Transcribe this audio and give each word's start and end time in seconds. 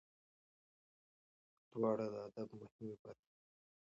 دواړه 1.71 2.05
د 2.13 2.15
ادب 2.27 2.49
مهمې 2.59 2.95
برخې 3.01 3.25
دي. 3.35 3.41